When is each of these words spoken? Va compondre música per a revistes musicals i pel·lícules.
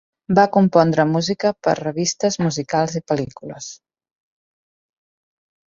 Va 0.37 0.43
compondre 0.55 1.05
música 1.09 1.51
per 1.67 1.71
a 1.73 1.77
revistes 1.81 2.39
musicals 2.47 2.97
i 3.01 3.05
pel·lícules. 3.13 3.69